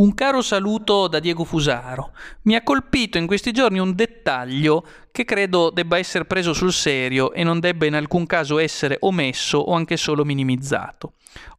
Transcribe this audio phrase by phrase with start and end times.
[0.00, 2.12] Un caro saluto da Diego Fusaro.
[2.44, 7.32] Mi ha colpito in questi giorni un dettaglio che credo debba essere preso sul serio
[7.32, 11.14] e non debba in alcun caso essere omesso o anche solo minimizzato.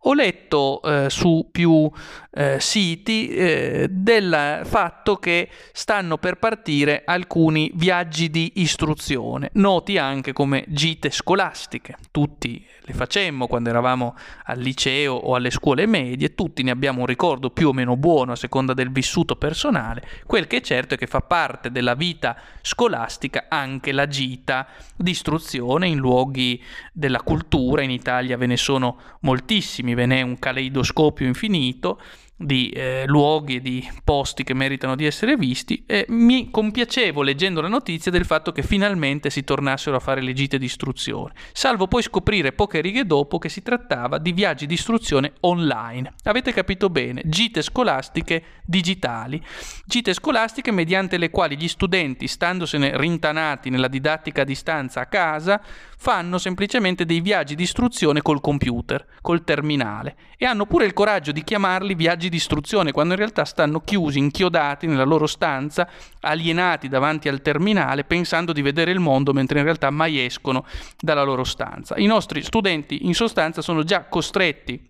[0.06, 1.90] Ho letto eh, su più
[2.32, 10.34] eh, siti eh, del fatto che stanno per partire alcuni viaggi di istruzione, noti anche
[10.34, 11.98] come gite scolastiche.
[12.10, 14.16] Tutti le facemmo quando eravamo
[14.46, 18.32] al liceo o alle scuole medie, tutti ne abbiamo un ricordo più o meno buono
[18.32, 20.04] a seconda del vissuto personale.
[20.26, 25.12] Quel che è certo è che fa parte della vita scolastica anche la gita di
[25.12, 31.26] istruzione in luoghi della cultura, in Italia ve ne sono moltissimi, ve n'è un caleidoscopio
[31.26, 32.02] infinito
[32.42, 37.62] di eh, luoghi e di posti che meritano di essere visti e mi compiacevo leggendo
[37.62, 41.88] la notizia del fatto che finalmente si tornassero a fare le gite di istruzione, salvo
[41.88, 46.14] poi scoprire poche righe dopo che si trattava di viaggi di istruzione online.
[46.24, 49.42] Avete capito bene, gite scolastiche digitali,
[49.86, 55.62] gite scolastiche mediante le quali gli studenti, standosene rintanati nella didattica a distanza a casa,
[56.02, 61.32] fanno semplicemente dei viaggi di istruzione col computer, col terminale e hanno pure il coraggio
[61.32, 65.88] di chiamarli viaggi di istruzione quando in realtà stanno chiusi, inchiodati nella loro stanza,
[66.22, 70.66] alienati davanti al terminale, pensando di vedere il mondo mentre in realtà mai escono
[71.00, 71.96] dalla loro stanza.
[71.98, 74.90] I nostri studenti in sostanza sono già costretti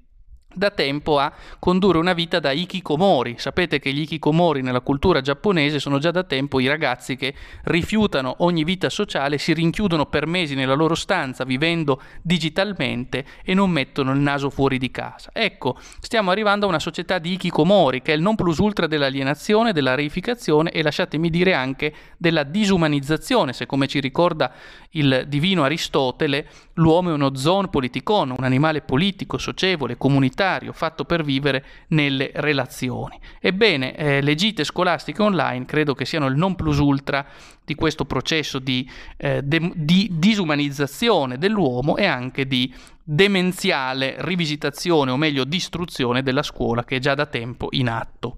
[0.53, 3.35] da tempo a condurre una vita da ikikomori.
[3.37, 8.35] Sapete che gli ikikomori nella cultura giapponese sono già da tempo i ragazzi che rifiutano
[8.39, 14.11] ogni vita sociale, si rinchiudono per mesi nella loro stanza vivendo digitalmente e non mettono
[14.11, 15.29] il naso fuori di casa.
[15.33, 19.73] Ecco, stiamo arrivando a una società di ikikomori che è il non plus ultra dell'alienazione,
[19.73, 24.51] della reificazione e lasciatemi dire anche della disumanizzazione, se come ci ricorda
[24.91, 31.05] il divino Aristotele, l'uomo è uno zon politikon, un animale politico, socievole, comunitario comunitario fatto
[31.05, 33.19] per vivere nelle relazioni.
[33.39, 37.25] Ebbene, eh, le gite scolastiche online credo che siano il non plus ultra
[37.63, 45.17] di questo processo di, eh, de- di disumanizzazione dell'uomo e anche di demenziale rivisitazione o
[45.17, 48.37] meglio distruzione della scuola che è già da tempo in atto.